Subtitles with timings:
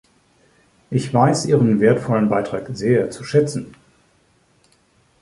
[0.89, 3.75] Ich weiß ihren wertvollen Beitrag sehr zu schätzen.